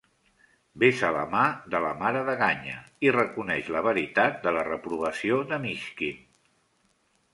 Besa 0.83 1.09
la 1.17 1.25
mà 1.33 1.41
de 1.75 1.81
la 1.83 1.91
mare 1.99 2.23
de 2.31 2.35
Ganya 2.39 2.79
i 3.09 3.13
reconeix 3.17 3.69
la 3.77 3.85
veritat 3.91 4.41
de 4.47 4.55
la 4.59 4.65
reprovació 4.71 5.39
de 5.53 5.61
Myshkin. 5.67 6.25